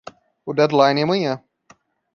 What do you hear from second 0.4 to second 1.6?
O deadline é amanhã.